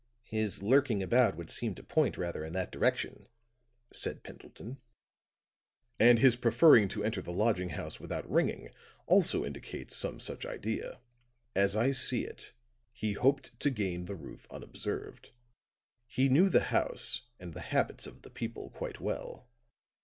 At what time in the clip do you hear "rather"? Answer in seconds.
2.17-2.43